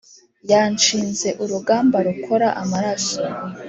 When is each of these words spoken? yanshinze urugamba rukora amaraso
yanshinze 0.51 1.29
urugamba 1.43 1.97
rukora 2.07 2.47
amaraso 2.61 3.19